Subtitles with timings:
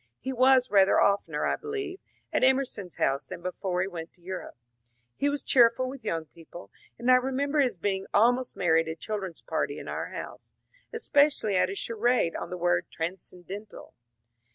[0.19, 1.99] He was rather of tener, I believe,
[2.33, 4.57] at Em erson's house than before he went to Europe.
[5.15, 8.87] He was cheer ful with young people, and I remember his being almost merry at
[8.87, 10.53] a children's party in our house;
[10.91, 13.93] especially at a charade on the word ^^ transcendental."